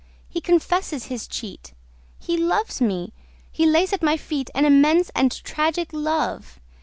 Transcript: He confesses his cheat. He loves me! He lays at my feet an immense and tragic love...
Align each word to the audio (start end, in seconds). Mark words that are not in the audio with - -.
He 0.27 0.41
confesses 0.41 1.05
his 1.13 1.27
cheat. 1.27 1.75
He 2.17 2.35
loves 2.35 2.81
me! 2.81 3.13
He 3.51 3.67
lays 3.67 3.93
at 3.93 4.01
my 4.01 4.17
feet 4.17 4.49
an 4.55 4.65
immense 4.65 5.11
and 5.13 5.31
tragic 5.43 5.93
love... 5.93 6.59